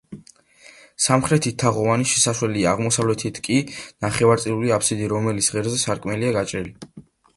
სამხრეთით 1.07 1.59
თაღოვანი 1.63 2.07
შესასვლელია, 2.11 2.67
აღმოსავლეთით 2.71 3.37
კი 3.49 3.59
ნახევარწრიული 4.07 4.75
აფსიდი, 4.79 5.11
რომლის 5.13 5.51
ღერძზე 5.57 5.83
სარკმელია 5.85 6.33
გაჭრილი. 6.39 6.75